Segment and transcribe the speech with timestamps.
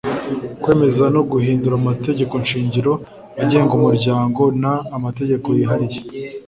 [0.61, 2.91] kwemeza no guhindura amategekoshingiro
[3.41, 4.63] agenga umuryango n
[4.97, 5.99] amategeko yihariye